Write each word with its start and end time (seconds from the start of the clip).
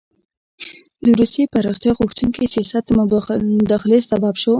د 1.05 1.07
روسیې 1.19 1.45
پراختیا 1.53 1.91
غوښتونکي 1.99 2.43
سیاست 2.53 2.83
د 2.85 2.89
مداخلې 3.57 3.97
سبب 4.09 4.33
شو. 4.41 4.49